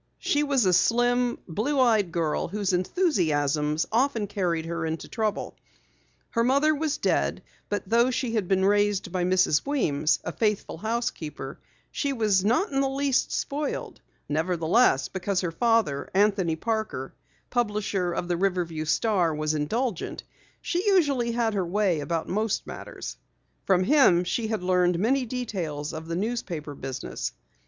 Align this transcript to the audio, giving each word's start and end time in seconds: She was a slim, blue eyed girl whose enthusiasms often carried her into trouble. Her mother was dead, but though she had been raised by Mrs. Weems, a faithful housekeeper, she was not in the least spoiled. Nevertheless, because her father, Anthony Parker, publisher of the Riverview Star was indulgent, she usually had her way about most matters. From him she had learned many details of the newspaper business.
She 0.17 0.41
was 0.41 0.65
a 0.65 0.73
slim, 0.73 1.37
blue 1.47 1.79
eyed 1.79 2.11
girl 2.11 2.47
whose 2.47 2.73
enthusiasms 2.73 3.85
often 3.91 4.25
carried 4.25 4.65
her 4.65 4.83
into 4.83 5.07
trouble. 5.07 5.55
Her 6.31 6.43
mother 6.43 6.73
was 6.73 6.97
dead, 6.97 7.43
but 7.69 7.87
though 7.87 8.09
she 8.09 8.33
had 8.33 8.47
been 8.47 8.65
raised 8.65 9.11
by 9.11 9.25
Mrs. 9.25 9.63
Weems, 9.63 10.17
a 10.23 10.31
faithful 10.31 10.77
housekeeper, 10.79 11.59
she 11.91 12.13
was 12.13 12.43
not 12.43 12.71
in 12.71 12.81
the 12.81 12.89
least 12.89 13.31
spoiled. 13.31 14.01
Nevertheless, 14.27 15.07
because 15.07 15.41
her 15.41 15.51
father, 15.51 16.09
Anthony 16.15 16.55
Parker, 16.55 17.13
publisher 17.51 18.11
of 18.11 18.27
the 18.27 18.37
Riverview 18.37 18.85
Star 18.85 19.35
was 19.35 19.53
indulgent, 19.53 20.23
she 20.61 20.83
usually 20.83 21.33
had 21.33 21.53
her 21.53 21.63
way 21.63 21.99
about 21.99 22.27
most 22.27 22.65
matters. 22.65 23.17
From 23.65 23.83
him 23.83 24.23
she 24.23 24.47
had 24.47 24.63
learned 24.63 24.97
many 24.97 25.27
details 25.27 25.93
of 25.93 26.07
the 26.07 26.15
newspaper 26.15 26.73
business. 26.73 27.33